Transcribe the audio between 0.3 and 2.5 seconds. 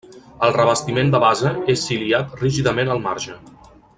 El revestiment de base és ciliat